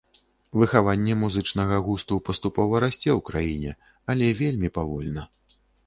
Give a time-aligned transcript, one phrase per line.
[0.61, 3.71] Выхаванне музычнага густу паступова расце ў краіне,
[4.15, 5.33] але вельмі павольна.